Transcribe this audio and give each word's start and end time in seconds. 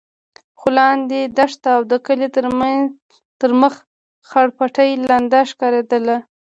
خو 0.59 0.67
لاندې 0.79 1.19
دښته 1.37 1.69
او 1.77 1.81
د 1.91 1.93
کلي 2.05 2.27
تر 3.43 3.51
مخ 3.61 3.73
خړ 4.29 4.47
پټي 4.57 4.89
لانده 5.09 5.39
ښکارېدل. 5.51 6.05